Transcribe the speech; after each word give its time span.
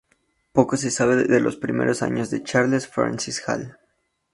Poco 0.51 0.77
se 0.77 0.89
sabe 0.89 1.25
de 1.25 1.39
los 1.39 1.57
primeros 1.57 2.01
años 2.01 2.31
de 2.31 2.41
Charles 2.41 2.87
Francis 2.87 3.47
Hall. 3.47 3.77